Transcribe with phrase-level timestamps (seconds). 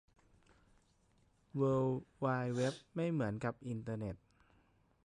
[1.55, 4.15] เวิล์ดไวด์เว็บไม่เหมือนกับอินเทอร์เน็ต